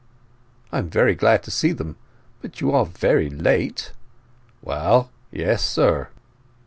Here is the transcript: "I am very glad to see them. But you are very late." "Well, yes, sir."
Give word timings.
"I 0.71 0.79
am 0.79 0.89
very 0.89 1.13
glad 1.13 1.43
to 1.43 1.51
see 1.51 1.73
them. 1.73 1.95
But 2.41 2.59
you 2.59 2.71
are 2.71 2.87
very 2.87 3.29
late." 3.29 3.91
"Well, 4.63 5.11
yes, 5.31 5.63
sir." 5.63 6.07